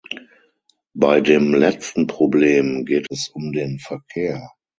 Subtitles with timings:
[0.95, 4.49] Bei dem letzten Problem geht es um den Verkehr.